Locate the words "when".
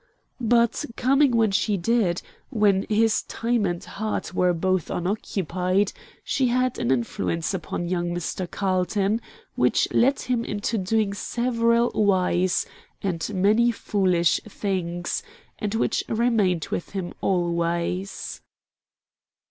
1.37-1.51, 2.49-2.87